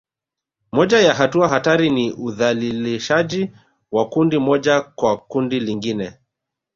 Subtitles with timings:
[0.71, 3.51] Moja ya hatua hatari ni udhalilishaji
[3.91, 6.13] wa kundi moja kwa kundi lingine